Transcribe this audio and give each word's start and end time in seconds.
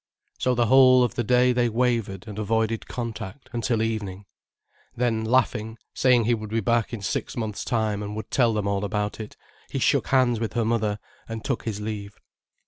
So 0.39 0.55
the 0.55 0.65
whole 0.65 1.03
of 1.03 1.13
the 1.13 1.23
day 1.23 1.53
they 1.53 1.69
wavered 1.69 2.27
and 2.27 2.39
avoided 2.39 2.87
contact, 2.87 3.51
until 3.53 3.83
evening. 3.83 4.25
Then, 4.95 5.23
laughing, 5.23 5.77
saying 5.93 6.23
he 6.25 6.33
would 6.33 6.49
be 6.49 6.59
back 6.59 6.91
in 6.91 7.03
six 7.03 7.37
months' 7.37 7.63
time 7.63 8.01
and 8.01 8.15
would 8.15 8.31
tell 8.31 8.51
them 8.55 8.65
all 8.67 8.83
about 8.83 9.19
it, 9.19 9.37
he 9.69 9.77
shook 9.77 10.07
hands 10.07 10.39
with 10.39 10.53
her 10.53 10.65
mother 10.65 10.97
and 11.29 11.45
took 11.45 11.65
his 11.65 11.79
leave. 11.81 12.19